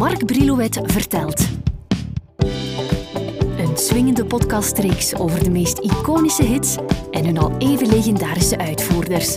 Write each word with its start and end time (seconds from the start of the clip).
Mark 0.00 0.26
Brilouet 0.26 0.80
vertelt. 0.82 1.48
Een 3.58 3.76
swingende 3.76 4.24
podcastreeks 4.24 5.14
over 5.14 5.44
de 5.44 5.50
meest 5.50 5.78
iconische 5.78 6.44
hits 6.44 6.76
en 7.10 7.24
hun 7.24 7.38
al 7.38 7.56
even 7.58 7.88
legendarische 7.88 8.58
uitvoerders. 8.58 9.36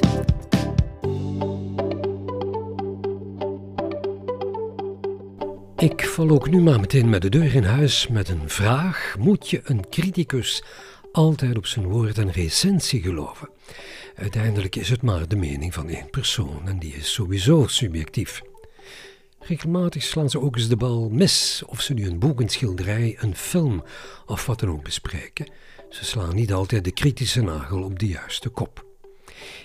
Ik 5.77 6.05
val 6.05 6.29
ook 6.29 6.49
nu 6.49 6.61
maar 6.61 6.79
meteen 6.79 7.09
met 7.09 7.21
de 7.21 7.29
deur 7.29 7.55
in 7.55 7.63
huis 7.63 8.07
met 8.07 8.29
een 8.29 8.49
vraag. 8.49 9.15
Moet 9.19 9.49
je 9.49 9.61
een 9.63 9.89
criticus 9.89 10.63
altijd 11.11 11.57
op 11.57 11.65
zijn 11.65 11.85
woord 11.85 12.17
en 12.17 12.31
recensie 12.31 13.01
geloven? 13.01 13.49
Uiteindelijk 14.15 14.75
is 14.75 14.89
het 14.89 15.01
maar 15.01 15.27
de 15.27 15.35
mening 15.35 15.73
van 15.73 15.89
één 15.89 16.09
persoon 16.09 16.61
en 16.65 16.79
die 16.79 16.93
is 16.93 17.13
sowieso 17.13 17.67
subjectief. 17.67 18.41
Regelmatig 19.45 20.03
slaan 20.03 20.29
ze 20.29 20.41
ook 20.41 20.55
eens 20.55 20.67
de 20.67 20.75
bal 20.75 21.09
mis 21.09 21.63
of 21.65 21.81
ze 21.81 21.93
nu 21.93 22.07
een 22.07 22.19
boek, 22.19 22.41
een 22.41 22.49
schilderij, 22.49 23.17
een 23.19 23.35
film 23.35 23.83
of 24.25 24.45
wat 24.45 24.59
dan 24.59 24.69
ook 24.69 24.83
bespreken. 24.83 25.51
Ze 25.89 26.05
slaan 26.05 26.35
niet 26.35 26.53
altijd 26.53 26.83
de 26.83 26.91
kritische 26.91 27.41
nagel 27.41 27.83
op 27.83 27.99
de 27.99 28.07
juiste 28.07 28.49
kop. 28.49 28.92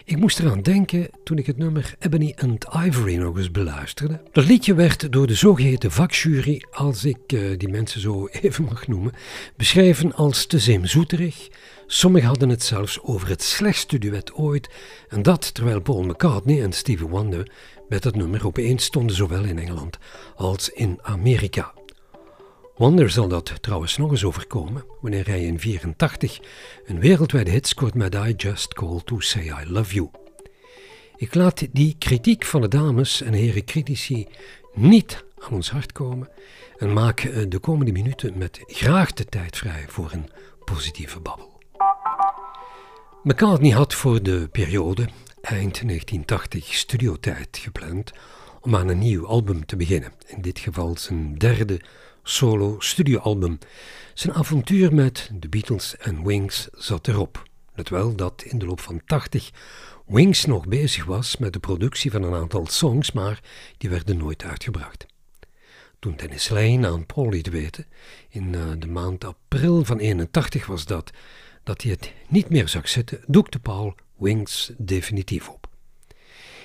Ik 0.05 0.17
moest 0.17 0.39
eraan 0.39 0.63
denken 0.63 1.09
toen 1.25 1.39
ik 1.39 1.47
het 1.47 1.57
nummer 1.57 1.95
Ebony 1.99 2.35
and 2.37 2.67
Ivory 2.87 3.17
nog 3.17 3.37
eens 3.37 3.51
beluisterde. 3.51 4.21
Dat 4.33 4.45
liedje 4.45 4.75
werd 4.75 5.13
door 5.13 5.27
de 5.27 5.35
zogeheten 5.35 5.91
vakjury, 5.91 6.63
als 6.71 7.05
ik 7.05 7.33
uh, 7.33 7.59
die 7.59 7.69
mensen 7.69 8.01
zo 8.01 8.27
even 8.43 8.65
mag 8.65 8.87
noemen, 8.87 9.13
beschreven 9.57 10.15
als 10.15 10.47
te 10.47 10.59
zeemzoeterig. 10.59 11.49
Sommigen 11.87 12.29
hadden 12.29 12.49
het 12.49 12.63
zelfs 12.63 13.01
over 13.03 13.29
het 13.29 13.43
slechtste 13.43 13.99
duet 13.99 14.33
ooit, 14.33 14.69
en 15.09 15.23
dat 15.23 15.55
terwijl 15.55 15.81
Paul 15.81 16.03
McCartney 16.03 16.63
en 16.63 16.73
Stevie 16.73 17.07
Wonder 17.07 17.51
met 17.89 18.03
dat 18.03 18.15
nummer 18.15 18.47
opeens 18.47 18.85
stonden, 18.85 19.17
zowel 19.17 19.45
in 19.45 19.59
Engeland 19.59 19.99
als 20.37 20.69
in 20.69 20.99
Amerika. 21.03 21.78
Wonder 22.79 23.11
zal 23.11 23.29
dat 23.29 23.63
trouwens 23.63 23.97
nog 23.97 24.11
eens 24.11 24.25
overkomen 24.25 24.85
wanneer 25.01 25.27
hij 25.27 25.45
in 25.45 25.61
84 25.61 26.41
een 26.87 27.01
wereldwijde 27.01 27.51
hit 27.51 27.67
scoort 27.67 27.95
met 27.95 28.15
I 28.15 28.35
Just 28.37 28.75
Call 28.75 29.01
to 29.05 29.21
Say 29.21 29.43
I 29.43 29.71
Love 29.71 29.95
You. 29.95 30.11
Ik 31.17 31.35
laat 31.35 31.67
die 31.73 31.97
kritiek 31.99 32.45
van 32.45 32.61
de 32.61 32.69
dames 32.69 33.21
en 33.21 33.33
heren 33.33 33.65
critici 33.65 34.27
niet 34.75 35.25
aan 35.39 35.53
ons 35.53 35.71
hart 35.71 35.93
komen 35.93 36.29
en 36.77 36.93
maak 36.93 37.21
eh, 37.21 37.43
de 37.49 37.59
komende 37.59 37.93
minuten 37.93 38.39
met 38.39 38.61
graag 38.67 39.13
de 39.13 39.25
tijd 39.25 39.57
vrij 39.57 39.85
voor 39.89 40.11
een 40.13 40.31
positieve 40.65 41.21
babbel. 41.21 41.61
McCartney 43.23 43.71
had 43.71 43.95
voor 43.95 44.23
de 44.23 44.49
periode 44.53 45.03
eind 45.41 45.81
1980 45.81 46.75
studiotijd 46.75 47.59
gepland 47.63 48.13
om 48.61 48.77
aan 48.77 48.89
een 48.89 48.99
nieuw 48.99 49.27
album 49.27 49.67
te 49.67 49.77
beginnen, 49.77 50.13
in 50.27 50.41
dit 50.43 50.59
geval 50.59 50.97
zijn 50.97 51.35
derde 51.35 51.81
solo 52.29 52.77
studioalbum. 52.79 53.59
Zijn 54.15 54.35
avontuur 54.35 54.95
met 54.95 55.31
de 55.33 55.49
Beatles 55.49 55.97
en 55.97 56.25
Wings 56.27 56.69
zat 56.73 57.09
erop. 57.09 57.43
Let 57.75 57.89
wel 57.89 58.17
dat 58.17 58.43
in 58.43 58.59
de 58.59 58.67
loop 58.67 58.81
van 58.81 59.01
80 59.07 59.51
Wings 60.07 60.45
nog 60.45 60.67
bezig 60.67 61.05
was 61.05 61.37
met 61.37 61.53
de 61.53 61.59
productie 61.59 62.11
van 62.11 62.23
een 62.23 62.35
aantal 62.35 62.67
songs, 62.67 63.13
maar 63.13 63.41
die 63.79 63.91
werden 63.91 64.17
nooit 64.17 64.45
uitgebracht. 64.45 65.07
Toen 65.99 66.17
Dennis 66.17 66.49
Lane 66.49 66.87
aan 66.87 67.07
Paul 67.07 67.29
liet 67.29 67.49
weten, 67.49 67.87
in 68.29 68.55
eh, 68.55 68.63
de 68.79 68.89
maand 68.89 69.25
april 69.25 69.85
van 69.85 69.99
81 69.99 70.67
was 70.67 70.85
dat, 70.85 71.11
dat 71.63 71.83
hij 71.83 71.91
het 71.91 72.13
niet 72.29 72.49
meer 72.49 72.69
zag 72.69 72.89
zitten, 72.89 73.21
doekte 73.27 73.59
Paul 73.59 73.95
Wings 74.17 74.73
definitief 74.77 75.49
op. 75.49 75.69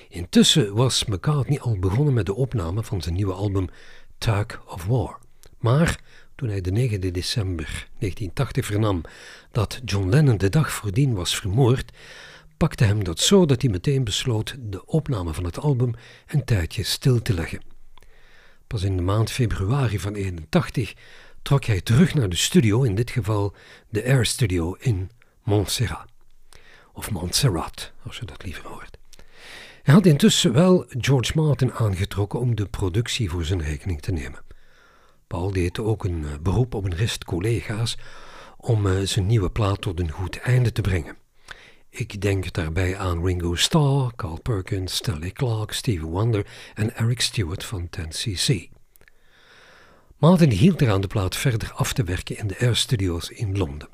Intussen 0.08 0.74
was 0.74 1.04
McCartney 1.04 1.60
al 1.60 1.78
begonnen 1.78 2.14
met 2.14 2.26
de 2.26 2.34
opname 2.34 2.82
van 2.82 3.02
zijn 3.02 3.14
nieuwe 3.14 3.32
album 3.32 3.68
Tug 4.18 4.62
of 4.66 4.84
War. 4.84 5.22
Maar 5.64 6.00
toen 6.34 6.48
hij 6.48 6.60
de 6.60 6.70
9 6.70 7.00
december 7.00 7.88
1980 7.98 8.66
vernam 8.66 9.00
dat 9.52 9.80
John 9.84 10.08
Lennon 10.08 10.36
de 10.36 10.48
dag 10.48 10.72
voordien 10.72 11.14
was 11.14 11.36
vermoord, 11.36 11.92
pakte 12.56 12.84
hem 12.84 13.04
dat 13.04 13.20
zo 13.20 13.46
dat 13.46 13.62
hij 13.62 13.70
meteen 13.70 14.04
besloot 14.04 14.56
de 14.58 14.86
opname 14.86 15.34
van 15.34 15.44
het 15.44 15.58
album 15.58 15.94
een 16.26 16.44
tijdje 16.44 16.82
stil 16.82 17.22
te 17.22 17.34
leggen. 17.34 17.62
Pas 18.66 18.82
in 18.82 18.96
de 18.96 19.02
maand 19.02 19.30
februari 19.30 19.98
van 19.98 20.12
1981 20.12 20.94
trok 21.42 21.64
hij 21.64 21.80
terug 21.80 22.14
naar 22.14 22.28
de 22.28 22.36
studio, 22.36 22.82
in 22.82 22.94
dit 22.94 23.10
geval 23.10 23.54
de 23.88 24.04
Air 24.04 24.26
Studio 24.26 24.76
in 24.78 25.10
Montserrat. 25.42 26.06
Of 26.92 27.10
Montserrat, 27.10 27.92
als 28.02 28.16
je 28.16 28.24
dat 28.24 28.44
liever 28.44 28.68
hoort. 28.68 28.98
Hij 29.82 29.94
had 29.94 30.06
intussen 30.06 30.52
wel 30.52 30.86
George 30.88 31.32
Martin 31.34 31.72
aangetrokken 31.72 32.40
om 32.40 32.54
de 32.54 32.66
productie 32.66 33.30
voor 33.30 33.44
zijn 33.44 33.62
rekening 33.62 34.00
te 34.00 34.12
nemen. 34.12 34.43
Paul 35.26 35.52
deed 35.52 35.78
ook 35.78 36.04
een 36.04 36.24
eh, 36.24 36.38
beroep 36.42 36.74
op 36.74 36.84
een 36.84 36.94
rest 36.94 37.24
collega's 37.24 37.96
om 38.56 38.86
eh, 38.86 39.00
zijn 39.02 39.26
nieuwe 39.26 39.50
plaat 39.50 39.80
tot 39.80 40.00
een 40.00 40.10
goed 40.10 40.38
einde 40.38 40.72
te 40.72 40.80
brengen. 40.80 41.16
Ik 41.90 42.20
denk 42.20 42.52
daarbij 42.52 42.96
aan 42.96 43.24
Ringo 43.24 43.54
Starr, 43.54 44.12
Carl 44.16 44.40
Perkins, 44.40 44.94
Stanley 44.94 45.30
Clark, 45.30 45.72
Stevie 45.72 46.06
Wonder 46.06 46.46
en 46.74 46.96
Eric 46.96 47.20
Stewart 47.20 47.64
van 47.64 47.88
10cc. 47.98 48.54
Martin 50.18 50.50
hield 50.50 50.80
eraan 50.80 51.00
de 51.00 51.06
plaat 51.06 51.36
verder 51.36 51.72
af 51.72 51.92
te 51.92 52.02
werken 52.02 52.38
in 52.38 52.46
de 52.46 52.58
Air 52.58 52.76
Studios 52.76 53.30
in 53.30 53.58
Londen. 53.58 53.88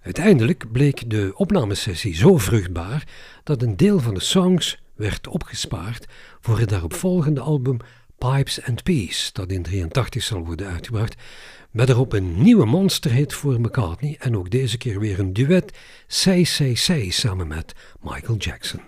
Uiteindelijk 0.00 0.72
bleek 0.72 1.10
de 1.10 1.32
opnamesessie 1.36 2.14
zo 2.14 2.38
vruchtbaar 2.38 3.08
dat 3.44 3.62
een 3.62 3.76
deel 3.76 3.98
van 3.98 4.14
de 4.14 4.20
songs 4.20 4.82
werd 4.94 5.28
opgespaard 5.28 6.06
voor 6.40 6.58
het 6.58 6.68
daaropvolgende 6.68 7.40
album 7.40 7.76
Pipes 8.30 8.62
and 8.62 8.82
Peace, 8.82 9.30
dat 9.32 9.50
in 9.50 9.62
83 9.62 10.22
zal 10.22 10.44
worden 10.44 10.66
uitgebracht, 10.66 11.14
met 11.70 11.88
erop 11.88 12.12
een 12.12 12.42
nieuwe 12.42 12.64
monsterhit 12.64 13.34
voor 13.34 13.60
McCartney 13.60 14.16
en 14.18 14.36
ook 14.36 14.50
deze 14.50 14.78
keer 14.78 15.00
weer 15.00 15.18
een 15.18 15.32
duet 15.32 15.72
Say 16.06 16.44
Say 16.44 16.74
Say 16.74 17.10
samen 17.10 17.48
met 17.48 17.74
Michael 18.00 18.36
Jackson. 18.36 18.80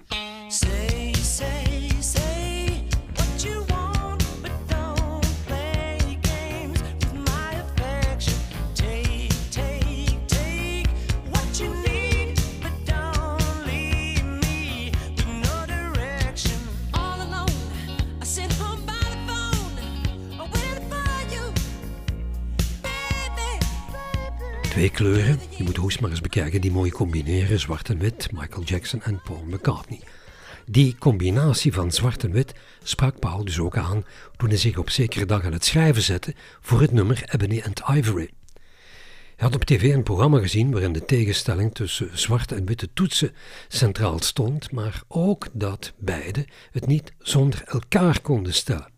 Kleuren, 24.90 25.40
je 25.56 25.64
moet 25.64 25.76
hoest 25.76 26.00
maar 26.00 26.10
eens 26.10 26.20
bekijken, 26.20 26.60
die 26.60 26.70
mooi 26.70 26.90
combineren, 26.90 27.60
zwart 27.60 27.88
en 27.88 27.98
wit, 27.98 28.28
Michael 28.32 28.62
Jackson 28.62 29.02
en 29.02 29.20
Paul 29.24 29.44
McCartney. 29.46 30.00
Die 30.66 30.96
combinatie 30.98 31.72
van 31.72 31.92
zwart 31.92 32.24
en 32.24 32.32
wit 32.32 32.54
sprak 32.82 33.18
Paul 33.18 33.44
dus 33.44 33.58
ook 33.58 33.76
aan 33.76 34.04
toen 34.36 34.48
hij 34.48 34.58
zich 34.58 34.78
op 34.78 34.90
zekere 34.90 35.26
dag 35.26 35.44
aan 35.44 35.52
het 35.52 35.64
schrijven 35.64 36.02
zette 36.02 36.34
voor 36.60 36.80
het 36.80 36.92
nummer 36.92 37.22
Ebony 37.30 37.62
and 37.66 37.82
Ivory. 37.90 38.30
Hij 39.36 39.46
had 39.48 39.54
op 39.54 39.64
tv 39.64 39.94
een 39.94 40.02
programma 40.02 40.38
gezien 40.38 40.70
waarin 40.70 40.92
de 40.92 41.04
tegenstelling 41.04 41.74
tussen 41.74 42.18
zwarte 42.18 42.54
en 42.54 42.66
witte 42.66 42.92
toetsen 42.92 43.34
centraal 43.68 44.22
stond, 44.22 44.72
maar 44.72 45.02
ook 45.08 45.46
dat 45.52 45.92
beide 45.98 46.46
het 46.70 46.86
niet 46.86 47.12
zonder 47.18 47.62
elkaar 47.64 48.20
konden 48.20 48.54
stellen. 48.54 48.92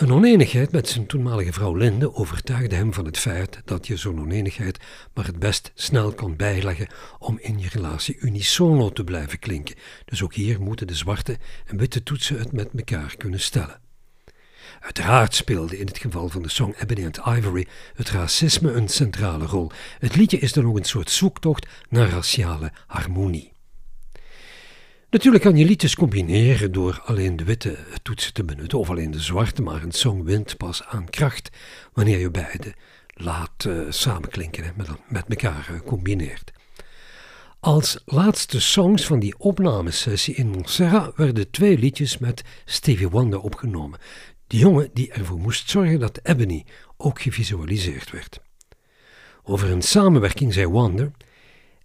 Een 0.00 0.12
oneenigheid 0.12 0.72
met 0.72 0.88
zijn 0.88 1.06
toenmalige 1.06 1.52
vrouw 1.52 1.74
Linde 1.74 2.14
overtuigde 2.14 2.74
hem 2.74 2.94
van 2.94 3.04
het 3.04 3.18
feit 3.18 3.62
dat 3.64 3.86
je 3.86 3.96
zo'n 3.96 4.20
oneenigheid 4.20 4.78
maar 5.14 5.26
het 5.26 5.38
best 5.38 5.72
snel 5.74 6.12
kan 6.12 6.36
bijleggen 6.36 6.88
om 7.18 7.38
in 7.40 7.58
je 7.58 7.68
relatie 7.68 8.18
unisono 8.20 8.90
te 8.90 9.04
blijven 9.04 9.38
klinken. 9.38 9.74
Dus 10.04 10.22
ook 10.22 10.34
hier 10.34 10.60
moeten 10.60 10.86
de 10.86 10.94
zwarte 10.94 11.38
en 11.66 11.76
witte 11.76 12.02
toetsen 12.02 12.38
het 12.38 12.52
met 12.52 12.68
elkaar 12.76 13.14
kunnen 13.16 13.40
stellen. 13.40 13.80
Uiteraard 14.80 15.34
speelde 15.34 15.78
in 15.78 15.86
het 15.86 15.98
geval 15.98 16.28
van 16.28 16.42
de 16.42 16.50
song 16.50 16.74
Ebony 16.78 17.04
and 17.04 17.20
Ivory 17.38 17.66
het 17.94 18.10
racisme 18.10 18.72
een 18.72 18.88
centrale 18.88 19.46
rol. 19.46 19.70
Het 19.98 20.16
liedje 20.16 20.38
is 20.38 20.52
dan 20.52 20.66
ook 20.66 20.76
een 20.76 20.84
soort 20.84 21.10
zoektocht 21.10 21.66
naar 21.88 22.08
raciale 22.08 22.72
harmonie. 22.86 23.52
Natuurlijk 25.10 25.42
kan 25.42 25.56
je 25.56 25.64
liedjes 25.64 25.94
combineren 25.94 26.72
door 26.72 27.02
alleen 27.04 27.36
de 27.36 27.44
witte 27.44 27.78
toetsen 28.02 28.32
te 28.32 28.44
benutten 28.44 28.78
of 28.78 28.90
alleen 28.90 29.10
de 29.10 29.20
zwarte, 29.20 29.62
maar 29.62 29.82
een 29.82 29.92
song 29.92 30.24
wint 30.24 30.56
pas 30.56 30.84
aan 30.84 31.10
kracht 31.10 31.50
wanneer 31.92 32.18
je 32.18 32.30
beide 32.30 32.74
laat 33.14 33.64
uh, 33.66 33.90
samenklinken 33.90 34.64
en 34.64 34.74
met, 34.76 34.88
met 35.08 35.24
elkaar 35.28 35.68
uh, 35.72 35.80
combineert. 35.80 36.52
Als 37.60 38.02
laatste 38.04 38.60
songs 38.60 39.04
van 39.04 39.18
die 39.18 39.38
opnamesessie 39.38 40.34
in 40.34 40.48
Montserrat 40.48 41.16
werden 41.16 41.50
twee 41.50 41.78
liedjes 41.78 42.18
met 42.18 42.42
Stevie 42.64 43.08
Wonder 43.08 43.40
opgenomen. 43.40 43.98
Die 44.46 44.60
jongen 44.60 44.90
die 44.92 45.12
ervoor 45.12 45.38
moest 45.38 45.70
zorgen 45.70 46.00
dat 46.00 46.20
Ebony 46.22 46.64
ook 46.96 47.20
gevisualiseerd 47.20 48.10
werd. 48.10 48.40
Over 49.42 49.70
een 49.70 49.82
samenwerking 49.82 50.52
zei 50.52 50.66
Wonder 50.66 51.10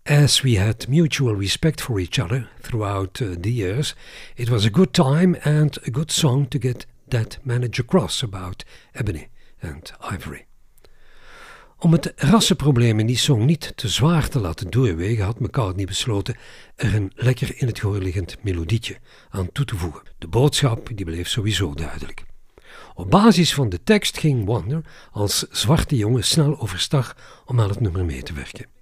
as 0.06 0.42
we 0.42 0.56
had 0.56 0.88
mutual 0.88 1.36
respect 1.36 1.81
for 1.81 2.00
each 2.00 2.19
other 2.19 2.48
throughout 2.62 3.22
uh, 3.22 3.36
the 3.42 3.52
years, 3.52 3.96
it 4.36 4.50
was 4.50 4.66
a 4.66 4.69
good 4.69 4.94
time 4.94 5.36
and 5.44 5.78
a 5.86 5.90
good 5.90 6.12
song 6.12 6.48
to 6.48 6.60
get 6.60 6.86
Dead 7.07 7.38
Manager 7.44 7.84
Cross 7.84 8.24
About 8.24 8.63
Ebony 8.94 9.30
and 9.62 9.94
Ivory. 10.13 10.46
Om 11.80 11.92
het 11.92 12.13
rassenprobleem 12.16 13.00
in 13.00 13.06
die 13.06 13.18
song 13.18 13.46
niet 13.46 13.74
te 13.75 13.88
zwaar 13.88 14.28
te 14.28 14.40
laten 14.40 14.69
doorwegen, 14.69 15.25
had 15.25 15.40
McCartney 15.40 15.86
besloten 15.86 16.36
er 16.75 16.96
een 16.96 17.12
lekker 17.16 17.62
in 17.62 17.68
het 17.68 17.80
gehoor 17.80 18.00
liggend 18.00 18.44
melodietje 18.44 18.98
aan 19.30 19.51
toe 19.51 19.66
te 19.66 19.75
voegen. 19.75 20.01
De 20.18 20.28
boodschap 20.28 20.90
die 20.96 21.06
bleef 21.06 21.28
sowieso 21.28 21.74
duidelijk. 21.74 22.24
Op 22.94 23.10
basis 23.10 23.54
van 23.54 23.69
de 23.69 23.84
tekst 23.84 24.18
ging 24.18 24.46
Wonder 24.46 24.81
als 25.12 25.46
zwarte 25.50 25.96
jongen 25.96 26.24
snel 26.24 26.60
overstag 26.60 27.16
om 27.46 27.62
aan 27.62 27.69
het 27.69 27.80
nummer 27.80 28.06
mee 28.06 28.24
te 28.24 28.34
werken. 28.34 28.75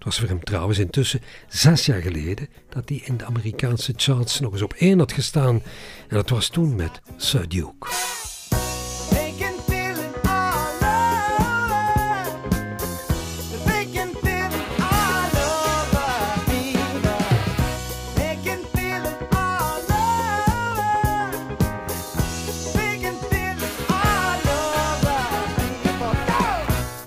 Het 0.00 0.08
was 0.08 0.18
voor 0.18 0.28
hem 0.28 0.44
trouwens 0.44 0.78
intussen 0.78 1.20
zes 1.48 1.86
jaar 1.86 2.02
geleden 2.02 2.48
dat 2.68 2.88
hij 2.88 3.00
in 3.04 3.16
de 3.16 3.24
Amerikaanse 3.24 3.92
charts 3.96 4.40
nog 4.40 4.52
eens 4.52 4.62
op 4.62 4.72
één 4.72 4.98
had 4.98 5.12
gestaan 5.12 5.62
en 6.08 6.16
dat 6.16 6.28
was 6.28 6.48
toen 6.48 6.76
met 6.76 7.00
Sir 7.16 7.48
Duke. 7.48 7.88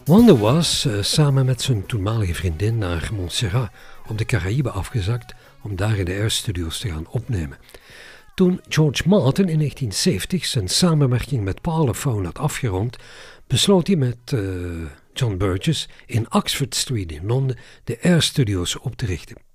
Wanda 0.05 0.35
was 0.35 0.85
uh, 0.85 1.01
samen 1.01 1.45
met 1.45 1.61
zijn 1.61 1.85
toenmalige 1.85 2.33
vriendin 2.33 2.77
naar 2.77 3.09
Montserrat 3.13 3.69
op 4.07 4.17
de 4.17 4.25
Caraïben 4.25 4.73
afgezakt 4.73 5.33
om 5.61 5.75
daar 5.75 5.97
in 5.97 6.05
de 6.05 6.11
Air 6.11 6.31
Studios 6.31 6.79
te 6.79 6.89
gaan 6.89 7.07
opnemen. 7.09 7.57
Toen 8.35 8.61
George 8.67 9.07
Martin 9.07 9.49
in 9.49 9.57
1970 9.57 10.45
zijn 10.45 10.67
samenwerking 10.67 11.43
met 11.43 11.61
Parlophone 11.61 12.25
had 12.25 12.39
afgerond, 12.39 12.97
besloot 13.47 13.87
hij 13.87 13.95
met 13.95 14.17
uh, 14.33 14.41
John 15.13 15.37
Burgess 15.37 15.87
in 16.05 16.33
Oxford 16.33 16.75
Street 16.75 17.11
in 17.11 17.25
Londen 17.25 17.57
de 17.83 17.97
Air 18.01 18.21
Studios 18.21 18.79
op 18.79 18.95
te 18.95 19.05
richten. 19.05 19.52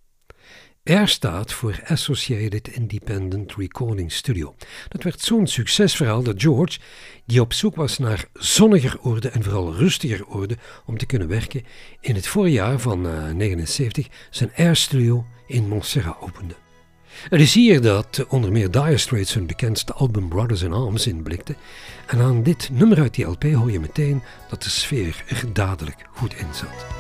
R 0.89 1.07
staat 1.07 1.53
voor 1.53 1.81
Associated 1.87 2.69
Independent 2.69 3.55
Recording 3.55 4.13
Studio. 4.13 4.55
Dat 4.89 5.03
werd 5.03 5.21
zo'n 5.21 5.47
succesverhaal 5.47 6.23
dat 6.23 6.43
George, 6.43 6.79
die 7.27 7.41
op 7.41 7.53
zoek 7.53 7.77
was 7.77 7.99
naar 7.99 8.25
zonniger 8.33 8.99
orde 9.01 9.29
en 9.29 9.43
vooral 9.43 9.75
rustiger 9.75 10.27
orde 10.27 10.57
om 10.87 10.99
te 10.99 11.07
kunnen 11.07 11.29
werken, 11.29 11.65
in 12.01 12.15
het 12.15 12.27
voorjaar 12.27 12.79
van 12.79 13.03
1979 13.03 14.07
uh, 14.07 14.13
zijn 14.31 14.51
Air 14.57 14.77
Studio 14.77 15.27
in 15.47 15.69
Montserrat 15.69 16.17
opende. 16.21 16.55
Het 17.29 17.41
is 17.41 17.55
hier 17.55 17.81
dat 17.81 18.27
onder 18.29 18.53
meer 18.53 18.71
Dire 18.71 18.99
Straits 18.99 19.35
hun 19.35 19.47
bekendste 19.47 19.93
album 19.93 20.29
Brothers 20.29 20.63
in 20.63 20.73
Arms 20.73 21.07
inblikte. 21.07 21.55
En 22.07 22.21
aan 22.21 22.43
dit 22.43 22.69
nummer 22.73 23.01
uit 23.01 23.15
die 23.15 23.25
LP 23.25 23.43
hoor 23.43 23.71
je 23.71 23.81
meteen 23.81 24.23
dat 24.49 24.63
de 24.63 24.71
sfeer 24.71 25.25
er 25.27 25.53
dadelijk 25.53 26.07
goed 26.13 26.35
in 26.35 26.55
zat. 26.55 26.98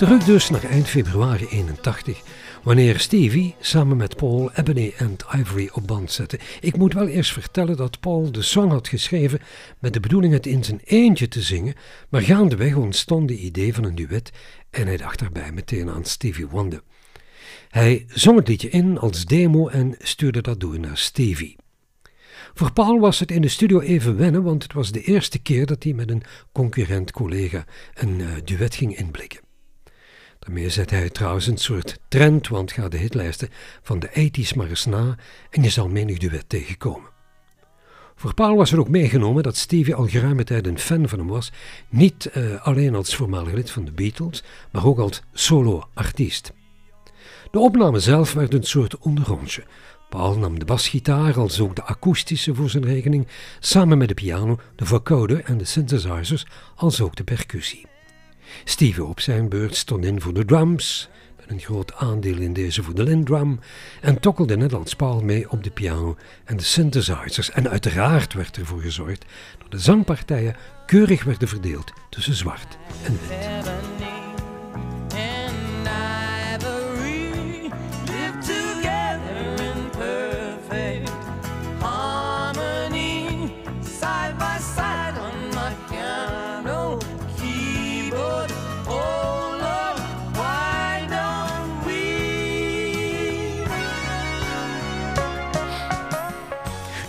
Terug 0.00 0.24
dus 0.24 0.50
naar 0.50 0.64
eind 0.64 0.88
februari 0.88 1.46
81, 1.46 2.22
wanneer 2.62 2.98
Stevie 2.98 3.54
samen 3.60 3.96
met 3.96 4.16
Paul 4.16 4.50
Ebony 4.54 4.92
en 4.96 5.16
Ivory 5.36 5.70
op 5.72 5.86
band 5.86 6.12
zette. 6.12 6.38
Ik 6.60 6.76
moet 6.76 6.92
wel 6.92 7.06
eerst 7.06 7.32
vertellen 7.32 7.76
dat 7.76 8.00
Paul 8.00 8.32
de 8.32 8.42
song 8.42 8.70
had 8.70 8.88
geschreven 8.88 9.40
met 9.78 9.92
de 9.92 10.00
bedoeling 10.00 10.32
het 10.32 10.46
in 10.46 10.64
zijn 10.64 10.80
eentje 10.84 11.28
te 11.28 11.42
zingen, 11.42 11.74
maar 12.08 12.22
gaandeweg 12.22 12.74
ontstond 12.74 13.28
de 13.28 13.38
idee 13.38 13.74
van 13.74 13.84
een 13.84 13.94
duet 13.94 14.32
en 14.70 14.86
hij 14.86 14.96
dacht 14.96 15.18
daarbij 15.18 15.52
meteen 15.52 15.90
aan 15.90 16.04
Stevie 16.04 16.48
Wonder. 16.48 16.82
Hij 17.68 18.04
zong 18.08 18.36
het 18.36 18.48
liedje 18.48 18.70
in 18.70 18.98
als 18.98 19.24
demo 19.24 19.68
en 19.68 19.94
stuurde 19.98 20.40
dat 20.40 20.60
door 20.60 20.80
naar 20.80 20.98
Stevie. 20.98 21.56
Voor 22.54 22.72
Paul 22.72 22.98
was 23.00 23.18
het 23.18 23.30
in 23.30 23.42
de 23.42 23.48
studio 23.48 23.80
even 23.80 24.16
wennen, 24.16 24.42
want 24.42 24.62
het 24.62 24.72
was 24.72 24.92
de 24.92 25.02
eerste 25.02 25.38
keer 25.38 25.66
dat 25.66 25.82
hij 25.82 25.92
met 25.92 26.10
een 26.10 26.22
concurrent 26.52 27.10
collega 27.10 27.64
een 27.94 28.18
uh, 28.18 28.28
duet 28.44 28.74
ging 28.74 28.96
inblikken. 28.96 29.48
Daarmee 30.40 30.70
zet 30.70 30.90
hij 30.90 31.10
trouwens 31.10 31.46
een 31.46 31.58
soort 31.58 31.98
trend, 32.08 32.48
want 32.48 32.72
ga 32.72 32.88
de 32.88 32.96
hitlijsten 32.96 33.48
van 33.82 33.98
de 33.98 34.08
80s 34.08 34.56
maar 34.56 34.68
eens 34.68 34.84
na 34.84 35.16
en 35.50 35.62
je 35.62 35.70
zal 35.70 35.88
menig 35.88 36.18
duet 36.18 36.48
tegenkomen. 36.48 37.08
Voor 38.14 38.34
Paul 38.34 38.56
was 38.56 38.72
er 38.72 38.78
ook 38.78 38.88
meegenomen 38.88 39.42
dat 39.42 39.56
Stevie 39.56 39.94
al 39.94 40.06
geruime 40.06 40.44
tijd 40.44 40.66
een 40.66 40.78
fan 40.78 41.08
van 41.08 41.18
hem 41.18 41.28
was, 41.28 41.52
niet 41.88 42.30
uh, 42.36 42.66
alleen 42.66 42.94
als 42.94 43.16
voormalig 43.16 43.52
lid 43.52 43.70
van 43.70 43.84
de 43.84 43.92
Beatles, 43.92 44.42
maar 44.72 44.86
ook 44.86 44.98
als 44.98 45.22
solo-artiest. 45.32 46.52
De 47.50 47.58
opname 47.58 48.00
zelf 48.00 48.32
werd 48.32 48.54
een 48.54 48.62
soort 48.62 48.98
onderrondje. 48.98 49.64
Paul 50.08 50.38
nam 50.38 50.58
de 50.58 50.64
basgitaar 50.64 51.38
als 51.38 51.60
ook 51.60 51.76
de 51.76 51.82
akoestische 51.82 52.54
voor 52.54 52.70
zijn 52.70 52.84
rekening, 52.84 53.26
samen 53.58 53.98
met 53.98 54.08
de 54.08 54.14
piano, 54.14 54.58
de 54.76 54.86
vocoder 54.86 55.44
en 55.44 55.58
de 55.58 55.64
synthesizers, 55.64 56.46
als 56.76 57.00
ook 57.00 57.16
de 57.16 57.24
percussie. 57.24 57.86
Stevie 58.64 59.04
op 59.04 59.20
zijn 59.20 59.48
beurt 59.48 59.76
stond 59.76 60.04
in 60.04 60.20
voor 60.20 60.34
de 60.34 60.44
drums, 60.44 61.08
met 61.36 61.50
een 61.50 61.60
groot 61.60 61.94
aandeel 61.94 62.36
in 62.38 62.52
deze 62.52 62.82
voor 62.82 62.94
de 62.94 63.02
Lindrum, 63.02 63.60
en 64.00 64.20
tokkelde 64.20 64.56
net 64.56 64.72
als 64.72 64.94
Paul 64.94 65.22
mee 65.22 65.50
op 65.50 65.64
de 65.64 65.70
piano 65.70 66.16
en 66.44 66.56
de 66.56 66.62
synthesizers. 66.62 67.50
En 67.50 67.70
uiteraard 67.70 68.32
werd 68.32 68.56
ervoor 68.56 68.80
gezorgd 68.80 69.24
dat 69.58 69.70
de 69.70 69.78
zangpartijen 69.78 70.56
keurig 70.86 71.24
werden 71.24 71.48
verdeeld 71.48 71.92
tussen 72.10 72.34
zwart 72.34 72.78
en 73.04 73.18
wit. 73.28 74.19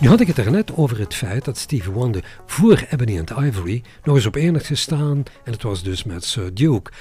Nu 0.01 0.07
had 0.07 0.19
ik 0.19 0.27
het 0.27 0.37
er 0.37 0.51
net 0.51 0.75
over 0.75 0.99
het 0.99 1.13
feit 1.13 1.45
dat 1.45 1.57
Stevie 1.57 1.91
Wonder 1.91 2.39
voor 2.45 2.85
Ebony 2.89 3.19
and 3.19 3.29
Ivory 3.29 3.83
nog 4.03 4.15
eens 4.15 4.25
op 4.25 4.35
één 4.35 4.53
had 4.53 4.65
gestaan 4.65 5.23
en 5.43 5.51
het 5.51 5.63
was 5.63 5.83
dus 5.83 6.03
met 6.03 6.23
Sir 6.23 6.53
Duke. 6.53 6.91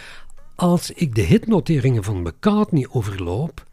Als 0.55 0.91
ik 0.91 1.15
de 1.15 1.21
hitnoteringen 1.21 2.05
van 2.05 2.23
McCartney 2.23 2.87
overloop, 2.91 3.65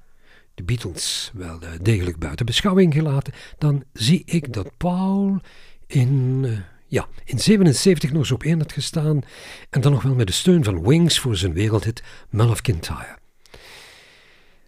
de 0.53 0.63
Beatles 0.63 1.31
wel 1.33 1.63
uh, 1.63 1.69
degelijk 1.81 2.17
buiten 2.17 2.45
beschouwing 2.45 2.93
gelaten, 2.93 3.33
dan 3.57 3.83
zie 3.93 4.21
ik 4.25 4.53
dat 4.53 4.71
Paul 4.77 5.39
in, 5.87 6.41
uh, 6.43 6.57
ja, 6.87 7.07
in 7.23 7.39
77 7.39 8.09
nog 8.09 8.19
eens 8.19 8.31
op 8.31 8.43
één 8.43 8.59
had 8.59 8.71
gestaan 8.71 9.21
en 9.69 9.81
dan 9.81 9.91
nog 9.91 10.03
wel 10.03 10.15
met 10.15 10.27
de 10.27 10.33
steun 10.33 10.63
van 10.63 10.87
Wings 10.87 11.19
voor 11.19 11.35
zijn 11.35 11.53
wereldhit 11.53 12.03
Mel 12.29 12.49
of 12.49 12.61
Kintyre. 12.61 13.17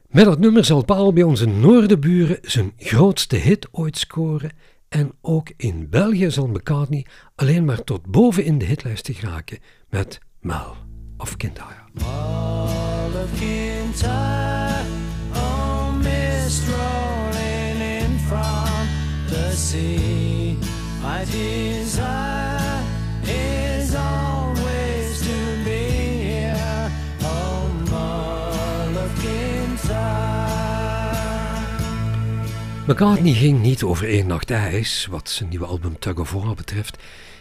Met 0.10 0.26
dat 0.26 0.40
nummer 0.40 0.66
zal 0.66 0.84
Paul 0.84 1.14
bij 1.14 1.24
onze 1.24 1.46
noordenburen 1.46 2.38
zijn 2.42 2.74
grootste 2.78 3.36
hit 3.36 3.68
ooit 3.72 3.98
scoren. 3.98 4.52
En 4.88 5.12
ook 5.22 5.52
in 5.58 5.90
België 5.90 6.32
zal 6.32 6.48
McCartney 6.48 7.06
alleen 7.36 7.66
maar 7.66 7.84
tot 7.84 8.06
boven 8.06 8.44
in 8.44 8.58
de 8.58 8.66
hitlijsten 8.66 9.14
geraken 9.14 9.60
met 9.90 10.20
Mal 10.42 10.76
of 11.18 11.38
Kintyre. 11.38 11.84
Of 11.96 12.04
oh 12.04 13.50
in 13.56 13.92
the 19.28 19.52
sea, 19.56 20.56
McCartney 32.90 33.34
ging 33.34 33.62
niet 33.62 33.84
over 33.84 34.08
één 34.08 34.28
nacht 34.28 34.52
ijs, 34.52 35.06
wat 35.06 35.30
zijn 35.30 35.50
nieuwe 35.50 35.66
album 35.66 36.00
Tug 36.00 36.18
of 36.18 36.32
War 36.32 36.56
betreft. 36.56 36.98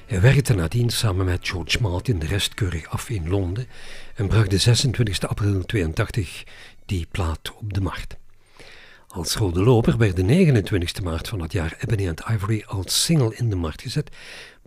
Hij 0.07 0.21
werkte 0.21 0.55
nadien 0.55 0.91
samen 0.91 1.25
met 1.25 1.49
George 1.49 1.79
Martin 1.83 2.19
de 2.19 2.27
rest 2.27 2.55
keurig 2.55 2.89
af 2.89 3.09
in 3.11 3.29
Londen 3.29 3.67
en 4.15 4.29
bracht 4.29 4.51
de 4.51 4.59
26 4.59 5.29
april 5.29 5.65
82 5.65 6.45
die 6.87 7.07
plaat 7.11 7.53
op 7.55 7.73
de 7.75 7.81
markt. 7.81 8.17
Als 9.09 9.35
Rode 9.35 9.63
Loper 9.63 9.97
werd 9.97 10.17
de 10.17 10.23
29 10.23 11.03
maart 11.03 11.29
van 11.29 11.39
dat 11.39 11.53
jaar 11.53 11.77
Ebony 11.79 12.09
and 12.09 12.23
Ivory 12.31 12.65
als 12.67 13.05
single 13.05 13.37
in 13.37 13.51
de 13.51 13.57
markt 13.57 13.83
gezet. 13.83 14.11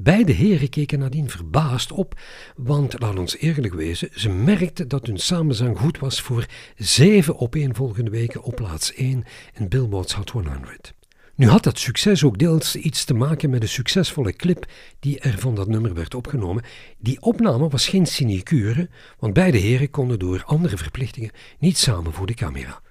Beide 0.03 0.31
heren 0.31 0.69
keken 0.69 0.99
nadien 0.99 1.29
verbaasd 1.29 1.91
op, 1.91 2.19
want 2.55 2.99
laat 2.99 3.19
ons 3.19 3.37
eerlijk 3.37 3.73
wezen, 3.73 4.09
ze 4.13 4.29
merkten 4.29 4.87
dat 4.87 5.05
hun 5.05 5.17
samenzang 5.17 5.77
goed 5.77 5.99
was 5.99 6.21
voor 6.21 6.45
zeven 6.75 7.39
opeenvolgende 7.39 8.11
weken 8.11 8.43
op 8.43 8.55
plaats 8.55 8.93
1 8.93 9.23
in 9.53 9.69
Billboard's 9.69 10.13
Hot 10.13 10.29
100. 10.29 10.93
Nu 11.35 11.47
had 11.47 11.63
dat 11.63 11.79
succes 11.79 12.23
ook 12.23 12.37
deels 12.37 12.75
iets 12.75 13.05
te 13.05 13.13
maken 13.13 13.49
met 13.49 13.61
de 13.61 13.67
succesvolle 13.67 14.33
clip 14.33 14.65
die 14.99 15.19
er 15.19 15.39
van 15.39 15.55
dat 15.55 15.67
nummer 15.67 15.93
werd 15.93 16.15
opgenomen. 16.15 16.63
Die 16.97 17.21
opname 17.21 17.69
was 17.69 17.87
geen 17.87 18.05
sinecure, 18.05 18.89
want 19.19 19.33
beide 19.33 19.57
heren 19.57 19.89
konden 19.89 20.19
door 20.19 20.43
andere 20.45 20.77
verplichtingen 20.77 21.31
niet 21.59 21.77
samen 21.77 22.13
voor 22.13 22.25
de 22.25 22.33
camera. 22.33 22.81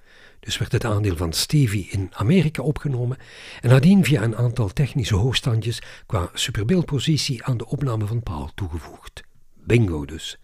Dus 0.40 0.58
werd 0.58 0.72
het 0.72 0.84
aandeel 0.84 1.16
van 1.16 1.32
Stevie 1.32 1.88
in 1.90 2.10
Amerika 2.12 2.62
opgenomen 2.62 3.18
en 3.60 3.68
nadien 3.68 4.04
via 4.04 4.22
een 4.22 4.36
aantal 4.36 4.68
technische 4.68 5.14
hoogstandjes 5.14 5.82
qua 6.06 6.30
superbeeldpositie 6.34 7.44
aan 7.44 7.56
de 7.56 7.66
opname 7.66 8.06
van 8.06 8.22
Paul 8.22 8.50
toegevoegd. 8.54 9.22
Bingo 9.54 10.04
dus. 10.04 10.38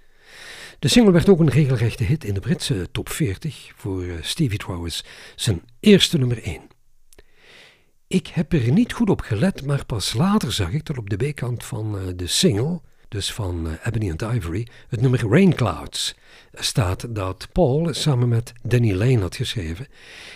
De 0.79 0.89
single 0.89 1.13
werd 1.13 1.29
ook 1.29 1.41
een 1.41 1.51
regelrechte 1.51 2.05
hit 2.05 2.25
in 2.25 2.35
de 2.35 2.41
Britse 2.41 2.89
top 2.93 3.09
40, 3.09 3.73
voor 3.77 4.05
eh, 4.05 4.15
Stevie 4.21 4.59
trouwens 4.59 5.05
zijn 5.35 5.63
eerste 5.81 6.19
nummer 6.19 6.43
1. 6.43 6.61
Ik 8.07 8.27
heb 8.27 8.53
er 8.53 8.73
niet 8.73 8.93
goed 8.93 9.11
op 9.11 9.21
gelet, 9.21 9.67
maar 9.67 9.87
pas 9.87 10.15
later 10.15 10.53
zag 10.53 10.73
ik 10.73 10.85
dat 10.85 10.99
op 10.99 11.11
de 11.11 11.17
B-kant 11.17 11.65
van 11.65 11.99
eh, 11.99 12.03
de 12.17 12.27
single 12.27 12.81
dus 13.09 13.33
van 13.33 13.69
eh, 13.69 13.87
Ebony 13.87 14.11
and 14.11 14.23
Ivory, 14.23 14.67
het 14.89 15.01
nummer 15.01 15.29
Rain 15.29 15.55
Clouds, 15.55 16.15
staat 16.53 17.15
dat 17.15 17.49
Paul 17.53 17.95
samen 17.95 18.29
met 18.29 18.53
Danny 18.63 18.93
Lane 18.93 19.21
had 19.21 19.37
geschreven 19.37 19.87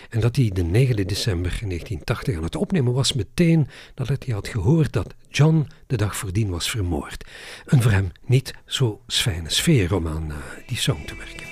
en 0.09 0.19
dat 0.19 0.35
hij 0.35 0.49
de 0.53 0.63
9 0.63 1.07
december 1.07 1.49
1980 1.49 2.35
aan 2.35 2.43
het 2.43 2.55
opnemen 2.55 2.93
was 2.93 3.13
meteen 3.13 3.67
nadat 3.95 4.25
hij 4.25 4.33
had 4.33 4.47
gehoord 4.47 4.93
dat 4.93 5.13
John 5.29 5.67
de 5.87 5.97
dag 5.97 6.15
voordien 6.15 6.49
was 6.49 6.69
vermoord. 6.69 7.25
Een 7.65 7.81
voor 7.81 7.91
hem 7.91 8.11
niet 8.25 8.53
zo 8.65 9.01
fijne 9.07 9.49
sfeer 9.49 9.95
om 9.95 10.07
aan 10.07 10.27
uh, 10.29 10.37
die 10.67 10.77
song 10.77 11.05
te 11.05 11.15
werken. 11.15 11.50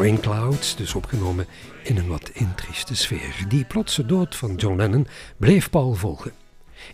Rain 0.00 0.20
Clouds, 0.20 0.76
dus 0.76 0.94
opgenomen 0.94 1.46
in 1.82 1.96
een 1.96 2.06
wat 2.06 2.30
intrieste 2.32 2.96
sfeer. 2.96 3.44
Die 3.48 3.64
plotse 3.64 4.06
dood 4.06 4.36
van 4.36 4.54
John 4.54 4.76
Lennon 4.76 5.06
bleef 5.36 5.70
Paul 5.70 5.94
volgen. 5.94 6.32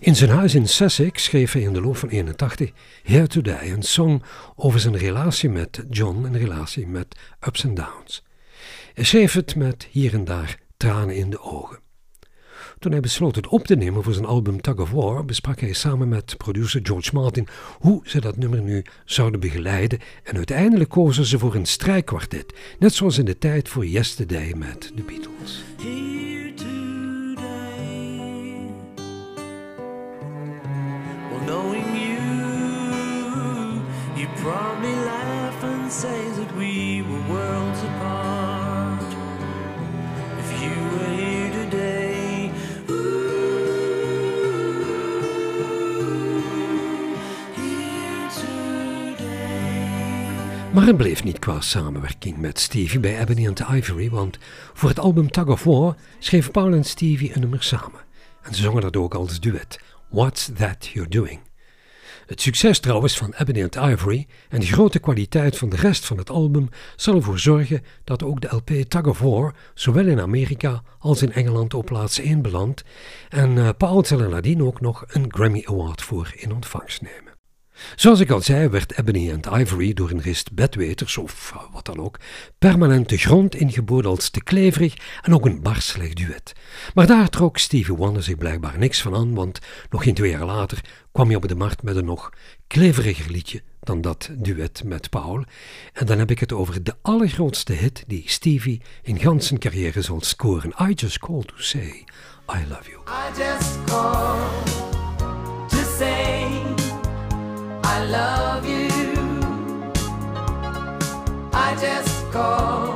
In 0.01 0.17
zijn 0.17 0.31
huis 0.31 0.55
in 0.55 0.69
Sussex 0.69 1.25
schreef 1.25 1.53
hij 1.53 1.63
in 1.63 1.73
de 1.73 1.81
loop 1.81 1.97
van 1.97 2.09
81 2.09 2.73
Here 3.03 3.27
to 3.27 3.41
Die, 3.41 3.73
een 3.73 3.83
song 3.83 4.23
over 4.57 4.81
zijn 4.81 4.97
relatie 4.97 5.49
met 5.49 5.85
John, 5.91 6.25
een 6.25 6.39
relatie 6.39 6.87
met 6.87 7.19
ups 7.47 7.65
en 7.65 7.75
downs. 7.75 8.25
Hij 8.95 9.05
schreef 9.05 9.33
het 9.33 9.57
met 9.57 9.89
hier 9.91 10.15
en 10.15 10.25
daar 10.25 10.59
tranen 10.77 11.17
in 11.17 11.31
de 11.31 11.41
ogen. 11.41 11.86
Toen 12.79 12.93
hij 12.93 13.01
besloot 13.01 13.37
het 13.37 13.47
op 13.47 13.67
te 13.67 13.77
nemen 13.77 14.03
voor 14.03 14.13
zijn 14.13 14.27
album 14.27 14.61
Tug 14.61 14.79
of 14.79 14.91
War, 14.91 15.25
besprak 15.25 15.61
hij 15.61 15.73
samen 15.73 16.09
met 16.09 16.37
producer 16.37 16.81
George 16.83 17.11
Martin 17.13 17.47
hoe 17.79 18.01
ze 18.05 18.21
dat 18.21 18.37
nummer 18.37 18.61
nu 18.61 18.85
zouden 19.05 19.41
begeleiden 19.41 19.99
en 20.23 20.37
uiteindelijk 20.37 20.91
kozen 20.91 21.25
ze 21.25 21.39
voor 21.39 21.55
een 21.55 21.67
strijkkwartet, 21.67 22.55
net 22.79 22.95
zoals 22.95 23.19
in 23.19 23.25
de 23.25 23.39
tijd 23.39 23.69
voor 23.69 23.87
Yesterday 23.87 24.53
met 24.55 24.93
de 24.95 25.03
Beatles. 25.03 25.65
probably 34.47 34.95
laugh 34.95 35.65
and 35.65 35.91
say 35.91 36.31
that 36.39 36.55
we 36.57 37.03
were 37.29 37.66
Maar 50.77 50.87
het 50.87 50.97
bleef 50.97 51.25
niet 51.25 51.39
qua 51.39 51.61
samenwerking 51.61 52.37
met 52.37 52.59
Stevie 52.59 53.01
bij 53.01 53.21
Ebony 53.21 53.49
and 53.49 53.61
Ivory, 53.61 54.11
want 54.11 54.39
voor 54.75 54.89
het 54.89 54.99
album 54.99 55.31
Tug 55.31 55.47
of 55.47 55.65
War 55.65 55.97
schreven 56.19 56.51
Paul 56.53 56.73
en 56.73 56.85
Stevie 56.85 57.35
een 57.35 57.41
nummer 57.41 57.63
samen. 57.63 58.01
En 58.43 58.55
ze 58.55 58.63
zongen 58.63 58.83
dat 58.83 58.97
ook 58.97 59.15
als 59.15 59.41
duet, 59.41 59.81
What's 60.09 60.51
That 60.57 60.87
You're 60.87 61.11
Doing. 61.11 61.41
Het 62.27 62.41
succes 62.41 62.79
trouwens 62.79 63.17
van 63.17 63.35
Ebony 63.39 63.63
and 63.63 63.75
Ivory 63.75 64.27
en 64.49 64.61
de 64.61 64.67
grote 64.67 64.99
kwaliteit 64.99 65.59
van 65.59 65.69
de 65.69 65.77
rest 65.77 66.07
van 66.07 66.19
het 66.19 66.31
album 66.31 66.69
zal 66.97 67.15
ervoor 67.15 67.39
zorgen 67.39 67.83
dat 68.05 68.23
ook 68.23 68.41
de 68.41 68.55
LP 68.55 68.71
Tug 68.71 69.07
of 69.07 69.19
War 69.19 69.55
zowel 69.75 70.07
in 70.07 70.21
Amerika 70.21 70.83
als 70.99 71.23
in 71.23 71.33
Engeland 71.33 71.75
op 71.75 71.87
plaats 71.87 72.19
1 72.19 72.43
belandt 72.43 72.85
en 73.29 73.57
uh, 73.57 73.69
Paul 73.77 74.05
zal 74.05 74.21
er 74.21 74.29
nadien 74.29 74.63
ook 74.63 74.81
nog 74.81 75.05
een 75.09 75.27
Grammy 75.29 75.63
Award 75.67 76.03
voor 76.03 76.33
in 76.35 76.55
ontvangst 76.55 77.03
nemen. 77.03 77.26
Zoals 77.97 78.21
ik 78.21 78.31
al 78.31 78.41
zei, 78.41 78.69
werd 78.69 78.99
Ebony 78.99 79.33
and 79.33 79.47
Ivory 79.47 79.95
door 79.95 80.11
een 80.11 80.23
rist 80.23 80.53
bedweters, 80.53 81.17
of 81.17 81.53
eh, 81.55 81.63
wat 81.73 81.85
dan 81.85 81.99
ook, 81.99 82.19
permanent 82.59 83.09
de 83.09 83.17
grond 83.17 83.55
ingeboden 83.55 84.11
als 84.11 84.31
te 84.31 84.43
kleverig 84.43 84.95
en 85.23 85.35
ook 85.35 85.47
een 85.47 85.63
bar 85.63 85.81
slecht 85.81 86.17
duet. 86.17 86.53
Maar 86.95 87.07
daar 87.07 87.29
trok 87.29 87.59
Stevie 87.59 87.95
Wonder 87.95 88.23
zich 88.23 88.37
blijkbaar 88.37 88.79
niks 88.79 89.03
van 89.03 89.15
aan, 89.15 89.35
want 89.35 89.59
nog 89.91 90.03
geen 90.03 90.15
twee 90.15 90.31
jaar 90.31 90.45
later 90.45 90.81
kwam 91.13 91.27
hij 91.27 91.37
op 91.37 91.49
de 91.49 91.55
markt 91.55 91.83
met 91.83 91.97
een 91.97 92.05
nog 92.05 92.31
kleveriger 92.67 93.31
liedje 93.31 93.63
dan 93.81 94.01
dat 94.01 94.31
duet 94.33 94.83
met 94.85 95.11
Paul. 95.11 95.45
En 95.93 96.07
dan 96.07 96.19
heb 96.19 96.31
ik 96.31 96.39
het 96.39 96.53
over 96.53 96.83
de 96.83 96.95
allergrootste 97.03 97.73
hit 97.73 98.05
die 98.07 98.23
Stevie 98.27 98.83
in 99.03 99.19
gans 99.19 99.47
zijn 99.47 99.61
carrière 99.61 100.03
zal 100.03 100.21
scoren. 100.21 100.73
I 100.81 100.93
just 100.95 101.19
call 101.19 101.43
to 101.43 101.55
say 101.57 102.05
I 102.49 102.65
love 102.69 102.91
you. 102.91 103.03
I 103.07 103.39
just 103.39 103.85
call 103.85 104.39
to 105.69 105.97
say 105.99 106.36
love 108.09 108.67
you. 108.67 108.89
I 111.53 111.77
just 111.81 112.31
call 112.33 112.96